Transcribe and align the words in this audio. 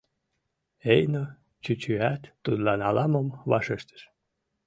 Эйно 0.93 1.23
чӱчӱат 1.63 2.21
тудлан 2.43 2.79
ала-мом 2.89 3.27
вашештыш. 3.51 4.01